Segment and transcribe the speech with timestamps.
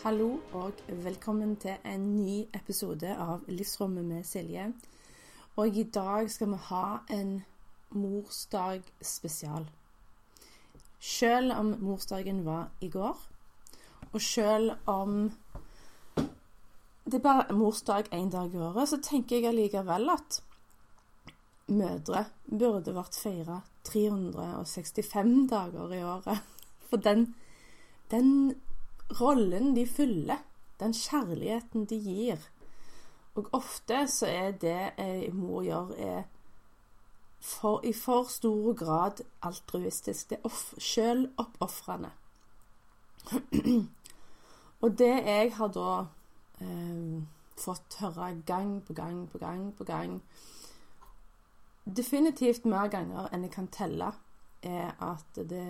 [0.00, 4.62] Hallo og velkommen til en ny episode av Livsrommet med Silje.
[5.60, 7.34] Og i dag skal vi ha en
[7.92, 9.66] morsdag spesial.
[11.04, 13.18] Selv om morsdagen var i går,
[14.12, 15.18] og selv om
[17.04, 20.40] det er bare morsdag én dag i året, så tenker jeg allikevel at
[21.68, 23.60] mødre burde vært feira
[23.92, 26.40] 365 dager i året.
[26.88, 27.34] For den,
[28.10, 28.54] den
[29.20, 30.42] rollen de fyller,
[30.80, 32.44] den kjærligheten de gir.
[33.34, 36.22] Og ofte så er det ei mor gjør, er
[37.40, 40.30] for, i for stor grad altruistisk.
[40.30, 42.10] Det er off, sjøloppofrende.
[44.82, 45.90] og det jeg har da
[46.64, 47.20] eh,
[47.60, 50.22] fått høre gang på gang på gang på gang
[51.84, 54.12] Definitivt mer ganger enn jeg kan telle,
[54.62, 55.64] er at det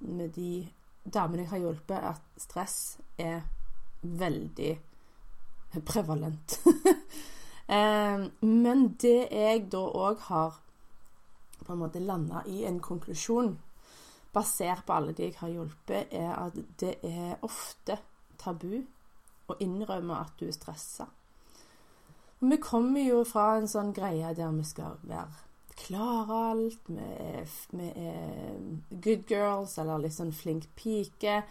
[0.00, 0.66] med de
[1.04, 2.78] damene jeg har hjulpet, at stress
[3.18, 3.42] er
[4.02, 4.72] veldig
[5.86, 6.58] prevalent.
[7.72, 10.56] Eh, men det jeg da òg har
[11.62, 13.54] på en måte landa i en konklusjon,
[14.34, 17.96] basert på alle de jeg har hjulpet, er at det er ofte
[18.42, 18.82] tabu
[19.48, 21.06] å innrømme at du er stressa.
[22.42, 25.51] Vi kommer jo fra en sånn greie der vi skal være
[25.82, 26.88] klare alt.
[26.88, 28.56] Vi er, vi er,
[28.90, 31.42] good girls, eller litt sånn flink pike.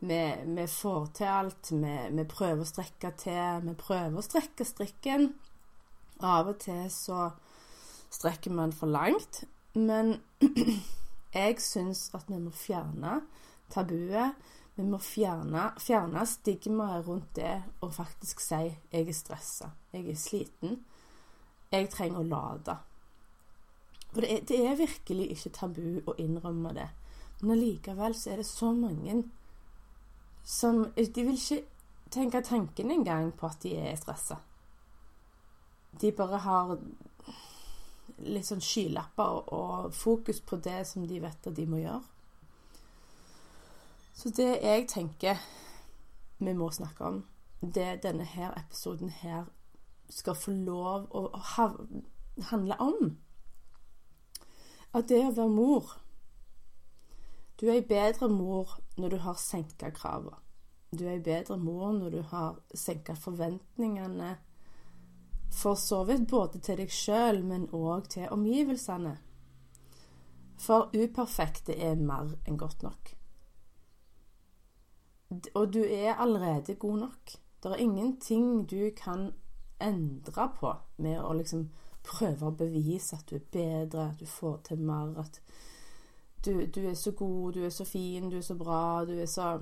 [0.00, 0.20] Vi,
[0.56, 1.72] vi får til alt.
[1.74, 3.64] Vi, vi, prøver å strekke til.
[3.66, 5.32] Vi prøver å strekke strikken.
[6.20, 7.30] Av og til så
[8.12, 9.44] strekker man for langt.
[9.76, 10.16] Men
[11.36, 13.20] jeg syns at vi må fjerne
[13.72, 14.38] tabuet.
[14.78, 20.16] Vi må fjerne, fjerne stigmaet rundt det og faktisk si 'jeg er stressa', 'jeg er
[20.16, 20.78] sliten',
[21.72, 22.76] 'jeg trenger å lade'.
[24.12, 26.88] For det er, det er, virkelig ikke tabu å innrømme det.
[27.40, 29.22] Men allikevel så er det så mange
[30.44, 31.62] som De vil ikke
[32.10, 34.40] tenke tanken engang på at de er stressa.
[36.00, 36.72] De bare har
[38.20, 42.02] litt sånn skylapper og, og fokus på det som de vet at de må gjøre.
[44.14, 45.38] Så det jeg tenker
[46.40, 47.22] vi må snakke om,
[47.60, 49.44] det denne her episoden her
[50.10, 51.28] skal få lov å
[52.50, 53.16] handle om,
[54.92, 55.96] at det å være mor
[57.60, 60.38] Du er ei bedre mor når du har senka krava.
[60.90, 64.30] Du er ei bedre mor når du har senka forventningene,
[65.52, 69.12] for så vidt både til deg sjøl, men òg til omgivelsene.
[70.60, 73.12] For uperfekte er mer enn godt nok.
[75.54, 77.36] Og du er allerede god nok.
[77.62, 79.30] Det er ingenting du kan
[79.80, 81.68] endre på med å liksom
[82.02, 85.40] prøve å bevise at du er bedre, at du får til mer, at
[86.44, 89.26] du, du, er så god, du er så fin, du er så bra, du er
[89.28, 89.58] så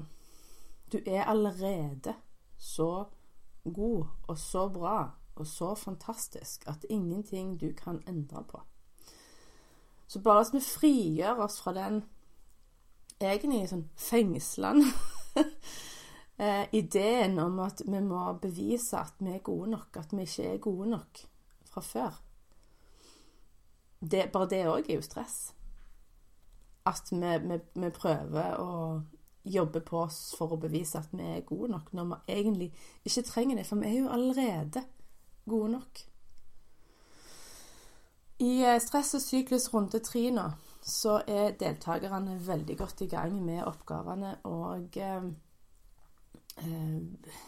[0.88, 2.14] Du er allerede
[2.56, 3.04] så
[3.64, 8.60] god og så bra og så fantastisk at ingenting du kan endre på.
[10.06, 12.02] Så bare at vi frigjør oss fra den
[13.20, 14.88] egentlig sånn fengslende
[16.42, 20.48] eh, ideen om at vi må bevise at vi er gode nok, at vi ikke
[20.54, 21.22] er gode nok
[21.68, 22.22] fra før
[24.00, 25.38] det, bare det òg er jo stress.
[26.86, 29.00] At vi, vi, vi, prøver å
[29.48, 32.70] jobbe på oss for å bevise at vi er gode nok, når vi egentlig
[33.04, 33.66] ikke trenger det.
[33.66, 34.84] For vi er jo allerede
[35.48, 36.04] gode nok.
[38.38, 40.46] I eh, Stress og syklus runde tre nå
[40.88, 44.36] så er deltakerne veldig godt i gang med oppgavene.
[44.48, 45.24] Og, eh,
[46.62, 47.38] eh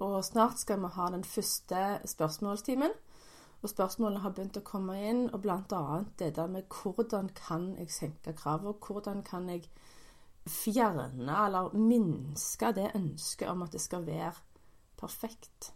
[0.00, 2.94] og snart skal vi ha den første spørsmålstimen.
[3.60, 5.82] Og spørsmålene har begynt å komme inn, og bl.a.
[6.18, 8.72] det der med hvordan kan jeg senke kravene?
[8.80, 9.66] Hvordan kan jeg
[10.48, 14.32] fjerne eller minske det ønsket om at det skal være
[15.00, 15.74] perfekt?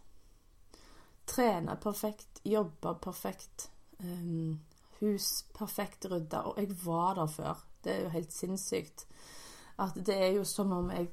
[1.29, 3.69] Trene perfekt, jobbe perfekt,
[4.01, 4.57] um,
[4.99, 6.41] hus perfekt rydda.
[6.49, 7.63] Og jeg var der før.
[7.83, 9.05] Det er jo helt sinnssykt.
[9.77, 11.11] At det er jo som om jeg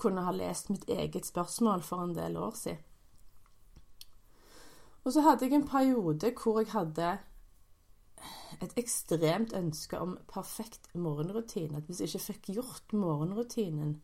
[0.00, 2.82] kunne ha lest mitt eget spørsmål for en del år siden.
[5.04, 7.18] Og så hadde jeg en periode hvor jeg hadde
[8.62, 11.76] et ekstremt ønske om perfekt morgenrutine.
[11.76, 13.98] At hvis jeg ikke fikk gjort morgenrutinen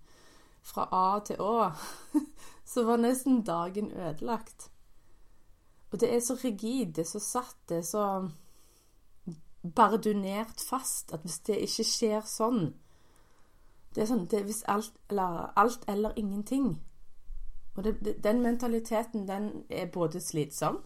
[0.63, 1.71] fra A til Å,
[2.73, 4.71] så var nesten dagen ødelagt.
[5.91, 8.05] Og det er så rigid, det er så satt, det er så
[9.75, 12.63] bardunert fast at hvis det ikke skjer sånn
[13.95, 16.79] Det er sånn det er hvis alt eller, alt eller ingenting.
[17.75, 20.79] Og det, den mentaliteten, den er både slitsom,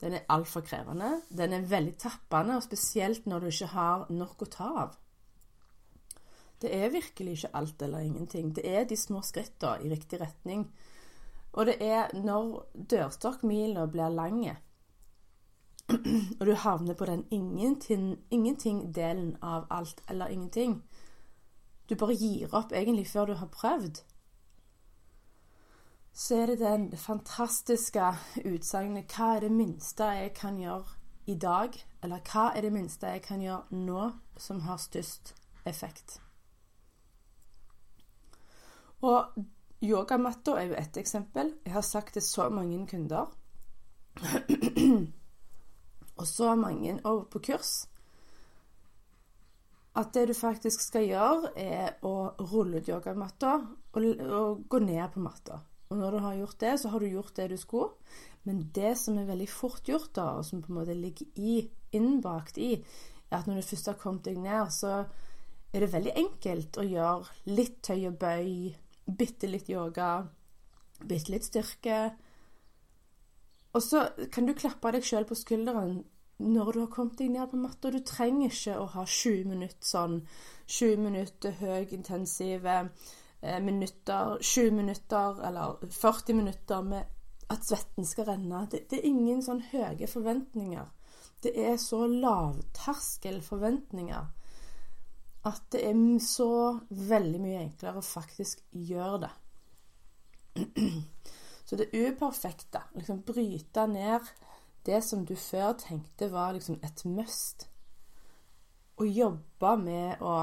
[0.00, 4.42] den er altfor krevende, den er veldig tappende, og spesielt når du ikke har nok
[4.44, 4.98] å ta av.
[6.60, 8.54] Det er virkelig ikke alt eller ingenting.
[8.56, 10.66] Det er de små skrittene i riktig retning.
[11.52, 14.40] Og det er når dørstokkmila blir lang,
[16.40, 20.82] og du havner på den ingenting-delen ingenting av alt eller ingenting
[21.88, 24.00] Du bare gir opp egentlig før du har prøvd.
[26.16, 28.00] Så er det den fantastiske
[28.48, 30.94] utsagnet Hva er det minste jeg kan gjøre
[31.28, 31.76] i dag?
[32.02, 34.06] Eller hva er det minste jeg kan gjøre nå
[34.40, 35.34] som har størst
[35.68, 36.14] effekt?
[39.04, 39.36] Og
[39.84, 41.52] yogamatta er jo ett eksempel.
[41.66, 43.28] Jeg har sagt til så mange kunder.
[46.18, 47.76] og så mange over på kurs.
[49.96, 53.56] At det du faktisk skal gjøre, er å rulle ut yogamatta
[53.92, 55.60] og, og gå ned på matta.
[55.88, 57.94] Og når du har gjort det, så har du gjort det du skulle.
[58.46, 61.60] Men det som er veldig fort gjort, da, og som på en måte ligger i,
[61.94, 62.72] innbakt i,
[63.30, 65.04] er at når du først har kommet deg ned, så
[65.72, 68.50] er det veldig enkelt å gjøre litt tøy og bøy,
[69.06, 70.10] bitte litt yoga,
[71.02, 72.00] bitte litt styrke.
[73.76, 75.98] Og så kan du klappe deg sjøl på skulderen
[76.38, 77.90] når du har kommet deg ned på matta.
[77.90, 80.18] Du trenger ikke å ha 20 minutter sånn
[80.66, 82.78] 20 minutter høy, intensive
[83.42, 87.04] minutter, 20 minutter eller 40 minutter med
[87.52, 88.64] at svetten skal renne.
[88.70, 90.88] Det, det er ingen sånn høye forventninger.
[91.44, 94.32] Det er så lavterskel forventninger
[95.46, 96.50] at det er så
[96.90, 99.34] veldig mye enklere å faktisk gjøre det.
[101.66, 104.26] Så det uperfekte, liksom bryte ned
[104.86, 107.66] det som du før tenkte var liksom et must,
[108.96, 110.36] og jobbe med å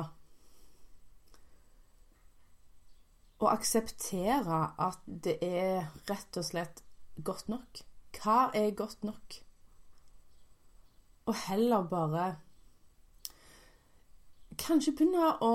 [3.44, 6.80] Å akseptere at det er rett og slett
[7.20, 7.82] godt nok.
[8.16, 9.40] Hva er godt nok?
[11.28, 12.34] Og heller bare
[14.54, 15.54] Kanskje begynne å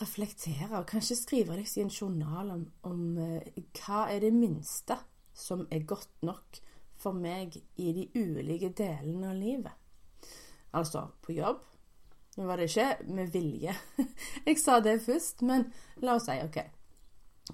[0.00, 4.96] reflektere, og kanskje skrive litt i en journal om, om uh, hva er det minste
[5.36, 6.56] som er godt nok
[6.98, 10.32] for meg i de ulike delene av livet.
[10.72, 11.60] Altså på jobb.
[12.38, 13.76] Nå var det ikke med vilje
[14.46, 15.68] jeg sa det først, men
[16.00, 16.62] la oss si OK.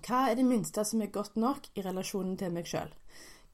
[0.02, 2.90] Hva er det minste som er godt nok i relasjonen til meg sjøl?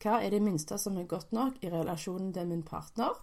[0.00, 3.16] Hva er det minste som er godt nok i relasjonen til min partner,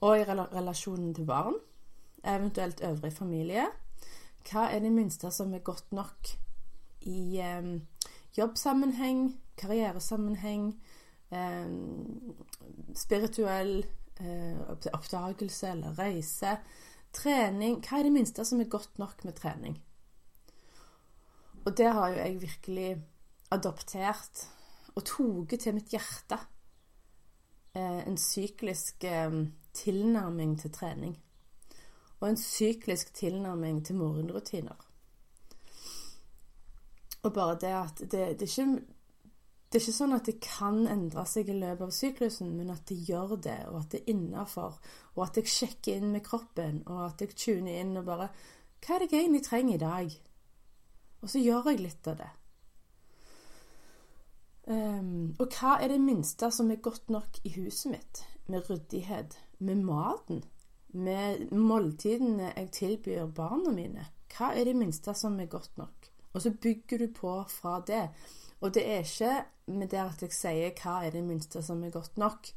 [0.00, 1.58] og i relasjonen til barn?
[2.24, 3.66] eventuelt øvrig familie.
[4.50, 6.28] Hva er det minste som er godt nok
[7.00, 7.80] i eh,
[8.38, 10.82] jobbsammenheng, karrieresammenheng,
[11.30, 11.70] eh,
[12.94, 13.86] spirituell
[14.20, 14.60] eh,
[14.92, 16.56] oppdagelse eller reise,
[17.12, 19.78] trening Hva er det minste som er godt nok med trening?
[21.64, 22.88] Og det har jo jeg virkelig
[23.54, 24.46] adoptert
[24.94, 26.38] og tatt til mitt hjerte.
[27.74, 29.38] Eh, en syklisk eh,
[29.74, 31.16] tilnærming til trening
[32.24, 34.86] og en syklisk tilnærming til morgenrutiner.
[37.22, 38.28] Og bare det at det, det, er
[38.64, 38.80] ikke,
[39.72, 42.86] det, er ikke sånn at det kan endre seg i løpet av syklusen, men at
[42.88, 44.78] det gjør det, og at det er innafor.
[45.16, 48.30] Og at jeg sjekker inn med kroppen, og at jeg tuner inn og bare
[48.84, 50.16] Hva er det jeg egentlig trenger i dag?
[51.24, 52.32] Og så gjør jeg litt av det.
[54.64, 58.24] Um, og hva er det minste som er godt nok i huset mitt?
[58.48, 59.38] Med ryddighet?
[59.64, 60.44] Med maten?
[60.94, 64.06] med måltidene jeg tilbyr barna mine.
[64.34, 66.10] Hva er det minste som er godt nok?
[66.34, 68.08] Og så bygger du på fra det.
[68.60, 71.94] Og det er ikke med det at jeg sier hva er det minste som er
[71.94, 72.48] godt nok,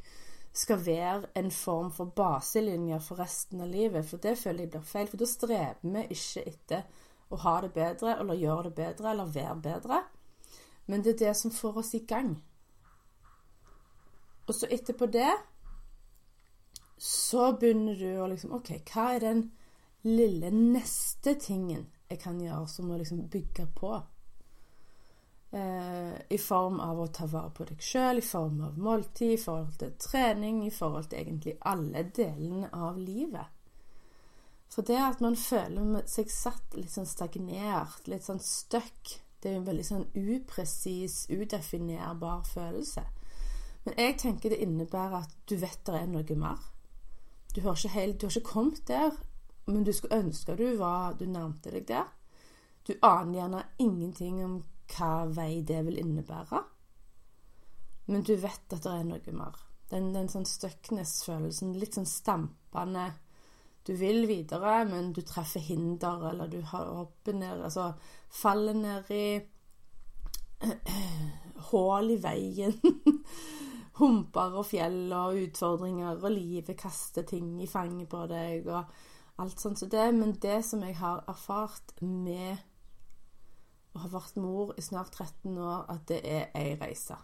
[0.53, 4.05] skal være en form for baselinje for resten av livet.
[4.05, 5.09] For det føler jeg blir feil.
[5.09, 9.33] For da strever vi ikke etter å ha det bedre, eller gjøre det bedre, eller
[9.33, 10.01] være bedre.
[10.87, 12.37] Men det er det som får oss i gang.
[14.47, 15.31] Og så etterpå det
[16.97, 19.41] så begynner du å liksom OK, hva er den
[20.07, 23.91] lille neste tingen jeg kan gjøre som å liksom bygge på?
[25.51, 29.41] Eh, I form av å ta vare på deg sjøl, i form av måltid, i
[29.41, 33.56] forhold til trening, i forhold til egentlig alle delene av livet.
[34.73, 39.55] For det at man føler seg satt litt sånn stagnert, litt sånn stuck, det er
[39.55, 43.05] jo en veldig sånn upresis, udefinerbar følelse.
[43.85, 46.59] Men jeg tenker det innebærer at du vet det er noe mer.
[47.55, 49.13] Du har ikke, helt, du har ikke kommet der,
[49.67, 52.09] men du skulle ønske du var Du nærmte deg der.
[52.87, 54.57] Du aner gjerne ingenting om
[54.93, 56.63] hva vei det vil innebære.
[58.07, 59.55] men du vet at det er noe mer.
[59.91, 63.09] Den, den sånn stuckness-følelsen, litt sånn stampende
[63.87, 67.93] Du vil videre, men du treffer hinder, eller du hopper ned Altså
[68.29, 69.39] faller ned i
[71.69, 72.75] hull i veien.
[73.99, 79.61] Humper og fjell og utfordringer, og livet kaster ting i fanget på deg, og alt
[79.61, 80.09] sånt som så det.
[80.17, 82.57] Men det som jeg har erfart med
[83.95, 87.17] å ha vært mor i snart 13 år, at det er ei reise.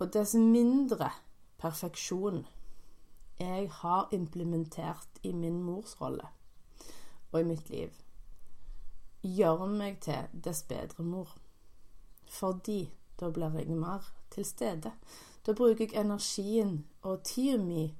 [0.00, 1.12] Og dess mindre
[1.60, 2.42] perfeksjon
[3.38, 6.28] jeg har implementert i min morsrolle
[7.32, 7.90] og i mitt liv,
[9.22, 11.34] gjør meg til dess bedre mor.
[12.30, 14.92] Fordi da blir jeg mer til stede.
[15.46, 17.94] Da bruker jeg energien og tida mi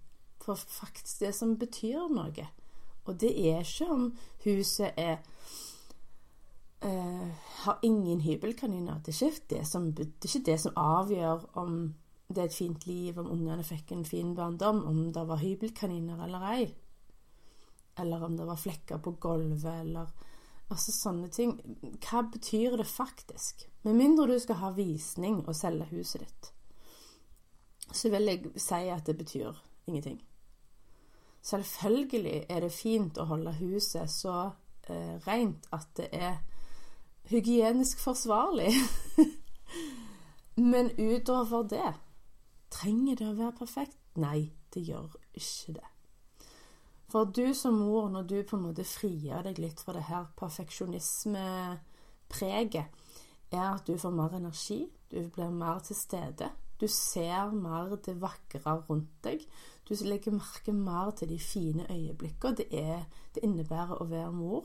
[0.45, 2.47] for faktisk det som betyr noe.
[3.05, 4.07] Og det er ikke om
[4.45, 5.19] huset er
[6.85, 7.29] eh,
[7.65, 9.01] har ingen hybelkaniner.
[9.07, 11.95] Det er, det, det er ikke det som avgjør om
[12.29, 16.25] det er et fint liv, om ungene fikk en fin barndom, om det var hybelkaniner
[16.25, 16.69] eller ei.
[18.01, 20.09] Eller om det var flekker på gulvet, eller
[20.73, 21.59] Altså sånne ting.
[22.01, 23.67] Hva betyr det faktisk?
[23.85, 26.53] Med mindre du skal ha visning og selge huset ditt,
[27.93, 29.53] så vil jeg si at det betyr
[29.87, 30.23] ingenting.
[31.45, 34.39] Selvfølgelig er det fint å holde huset så
[34.89, 36.39] eh, rent at det er
[37.29, 38.73] hygienisk forsvarlig.
[40.73, 41.93] Men utover det
[42.75, 43.99] Trenger det å være perfekt?
[44.19, 44.41] Nei,
[44.75, 45.07] det gjør
[45.39, 45.89] ikke det.
[47.11, 50.25] For du som mor, når du på en måte frigjør deg litt fra det her
[50.39, 52.87] perfeksjonismepreget,
[53.55, 56.51] er at du får mer energi, du blir mer til stede.
[56.81, 59.47] Du ser mer det vakre rundt deg.
[59.87, 62.57] Du legger merke mer til de fine øyeblikkene.
[62.57, 62.67] Det,
[63.35, 64.65] det innebærer å være mor.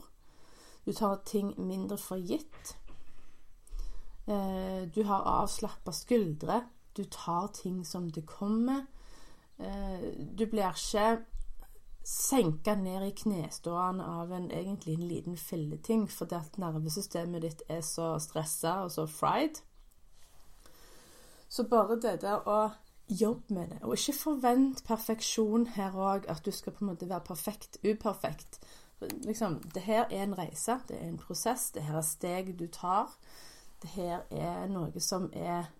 [0.86, 2.76] Du tar ting mindre for gitt.
[4.26, 6.64] Eh, du har avslappa skuldre.
[7.00, 8.84] Du tar ting som det kommer.
[9.58, 11.24] Eh, du blir ikke
[12.04, 17.82] senka ned i knestående av en egentlig en liten filleting fordi at nervesystemet ditt er
[17.84, 19.62] så stressa og så fried.
[21.48, 22.60] Så bare det der å
[23.10, 27.08] jobbe med det, og ikke forvent perfeksjon her òg, at du skal på en måte
[27.10, 28.60] være perfekt uperfekt
[29.08, 32.66] liksom, det her er en reise, det er en prosess, det her er steg du
[32.66, 33.12] tar.
[33.82, 35.70] Det her er noe som er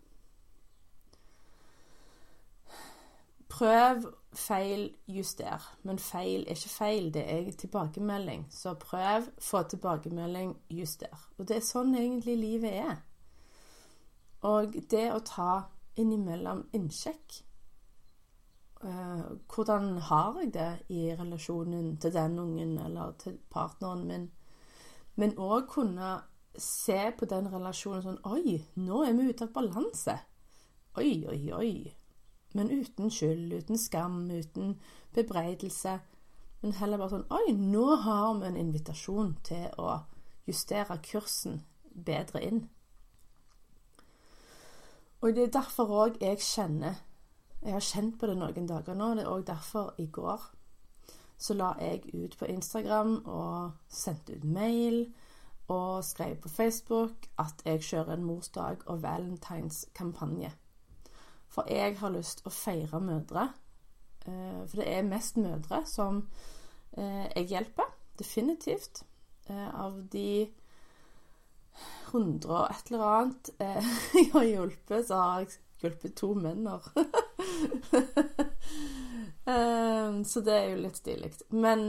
[3.50, 5.64] Prøv, feil, juster.
[5.82, 8.46] Men feil er ikke feil, det er tilbakemelding.
[8.50, 11.28] Så prøv, få tilbakemelding, juster.
[11.38, 12.98] Og det er sånn egentlig livet er.
[14.46, 15.52] Og det å ta
[16.00, 17.42] innimellom innsjekk
[18.84, 24.30] Uh, hvordan har jeg det i relasjonen til den ungen eller til partneren min?
[25.20, 26.14] Men òg kunne
[26.56, 30.16] se på den relasjonen sånn Oi, nå er vi ute av balanse.
[30.96, 31.74] Oi, oi, oi.
[32.54, 34.76] Men uten skyld, uten skam, uten
[35.14, 35.98] bebreidelse.
[36.60, 40.00] Men heller bare sånn Oi, nå har vi en invitasjon til å
[40.48, 41.62] justere kursen
[41.94, 42.64] bedre inn.
[45.20, 46.98] Og det er derfor òg jeg kjenner
[47.60, 49.10] jeg har kjent på det noen dager nå.
[49.10, 50.46] og Det er òg derfor i går
[51.40, 55.06] så la jeg ut på Instagram og sendte ut mail
[55.72, 60.50] og skrev på Facebook at jeg kjører en morsdag- og valentinskampanje.
[61.50, 63.48] For jeg har lyst å feire mødre.
[64.26, 66.22] Eh, for det er mest mødre som
[66.92, 67.88] eh, jeg hjelper.
[68.18, 69.02] Definitivt.
[69.48, 70.50] Eh, av de
[72.10, 73.50] 100 og et eller annet
[74.18, 76.86] jeg har hjulpet, så har jeg hjulpet to menner.
[80.30, 81.30] så det er jo litt stilig.
[81.56, 81.86] Men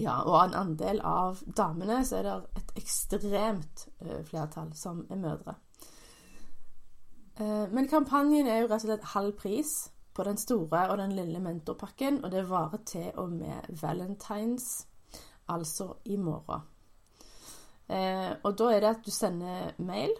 [0.00, 3.86] ja, og en andel av damene så er det et ekstremt
[4.28, 5.54] flertall som er mødre.
[7.38, 9.74] Uh, men kampanjen er jo rett og slett halv pris
[10.14, 14.86] på den store og den lille mentorpakken, og det varer til og med valentines,
[15.48, 16.66] altså i morgen.
[17.90, 20.12] Uh, og da er det at du sender mail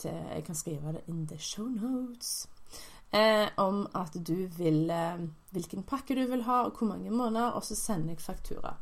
[0.00, 2.48] til Jeg kan skrive det in the show notes.
[3.12, 7.46] Eh, om at du vil eh, Hvilken pakke du vil ha, og hvor mange måneder,
[7.46, 8.74] og så sender jeg faktura.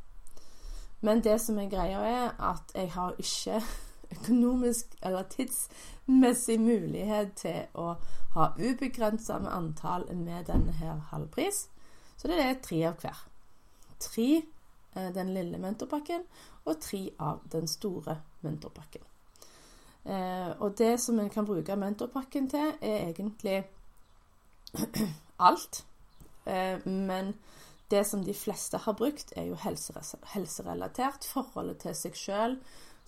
[1.00, 3.62] Men det som er greia, er at jeg har ikke
[4.12, 7.94] økonomisk eller tidsmessig mulighet til å
[8.34, 11.66] ha ubegrensa med antall med denne her halvpris.
[12.16, 13.20] Så det er tre av hver.
[14.02, 16.24] Tre eh, den lille mentorpakken
[16.64, 19.04] og tre av den store mentorpakken.
[20.04, 23.62] Eh, og det som en kan bruke mentorpakken til, er egentlig
[25.48, 25.84] alt.
[26.46, 27.34] Eh, men
[27.90, 29.56] det som de fleste har brukt, er jo
[30.34, 31.24] helserelatert.
[31.24, 32.58] Forholdet til seg sjøl,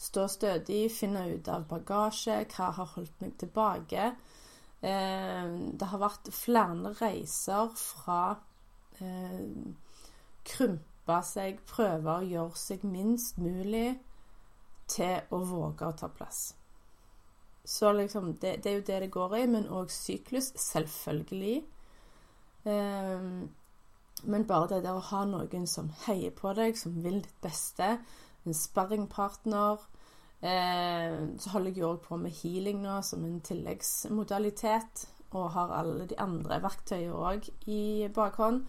[0.00, 4.12] stå stødig, finne ut av bagasje, hva har holdt meg tilbake.
[4.80, 8.22] Eh, det har vært flere reiser fra
[9.00, 9.42] eh,
[10.48, 13.98] krympe seg, prøve å gjøre seg minst mulig,
[14.90, 16.40] til å våge å ta plass.
[17.64, 21.60] Så liksom, det, det er jo det det går i, men òg syklus, selvfølgelig.
[22.64, 23.28] Eh,
[24.22, 27.98] men bare det der å ha noen som heier på deg, som vil ditt beste,
[28.46, 29.82] en sparringpartner
[30.42, 36.08] eh, Så holder jeg òg på med healing nå som en tilleggsmodalitet, og har alle
[36.10, 38.64] de andre verktøyene òg i bakhånd.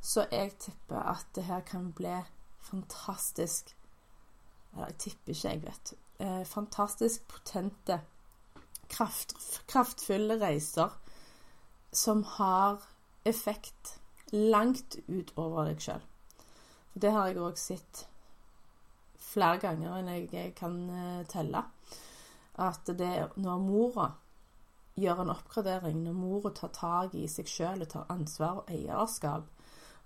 [0.00, 2.14] Så jeg tipper at det her kan bli
[2.62, 3.74] fantastisk
[4.74, 5.92] Eller jeg tipper ikke, jeg vet.
[6.20, 8.00] Eh, fantastisk potente,
[8.88, 9.34] kraft,
[9.66, 10.92] kraftfulle reiser
[11.92, 12.82] som har
[13.24, 13.98] effekt
[14.32, 16.04] langt utover deg sjøl.
[16.94, 18.04] Det har jeg òg sett
[19.28, 21.62] flere ganger enn jeg kan eh, telle.
[22.58, 24.08] At det når mora
[24.98, 29.46] gjør en oppgradering, når mora tar tak i seg sjøl og tar ansvar og eierskap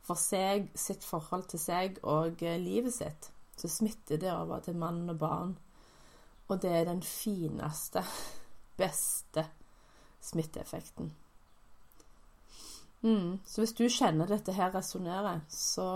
[0.02, 4.76] for seg, sitt forhold til seg og eh, livet sitt, så smitter det over til
[4.76, 5.57] mann og barn.
[6.50, 8.02] Og det er den fineste,
[8.81, 9.47] beste
[10.23, 11.12] smitteeffekten.
[13.02, 13.41] Mm.
[13.47, 15.88] Så hvis du kjenner dette her resonnerer, så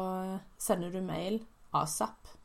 [0.59, 1.39] sender du mail
[1.75, 2.36] asap.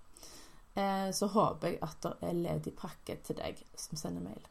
[0.76, 4.44] Eh, så håper jeg at det er ledig pakke til deg som sender mail.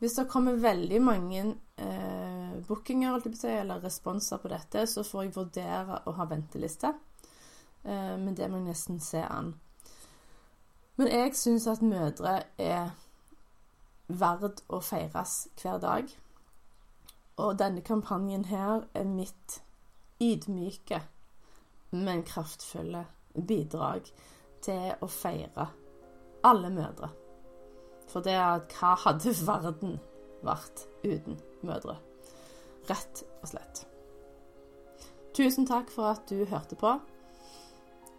[0.00, 1.40] Hvis det kommer veldig mange
[1.76, 6.94] eh, bookinger eller responser på dette, så får jeg vurdere å ha venteliste.
[7.84, 9.54] Eh, men det må jeg nesten se an.
[10.96, 12.90] Men jeg syns at mødre er
[14.08, 16.08] verd å feires hver dag.
[17.40, 19.60] Og denne kampanjen her er mitt
[20.20, 21.00] ydmyke,
[21.90, 24.10] men kraftfulle bidrag
[24.64, 25.66] til å feire
[26.46, 27.10] alle mødre.
[28.10, 29.98] For det at hva hadde verden
[30.46, 31.98] vært uten mødre?
[32.90, 33.84] Rett og slett.
[35.36, 36.96] Tusen takk for at du hørte på,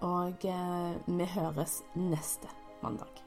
[0.01, 2.49] og eh, vi høres neste
[2.81, 3.20] mandag.